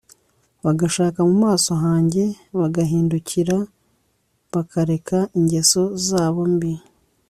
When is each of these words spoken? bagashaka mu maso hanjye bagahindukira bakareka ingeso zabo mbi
bagashaka 0.65 1.19
mu 1.29 1.35
maso 1.45 1.71
hanjye 1.83 2.23
bagahindukira 2.59 3.57
bakareka 4.53 5.17
ingeso 5.37 5.81
zabo 6.07 6.41
mbi 6.55 6.73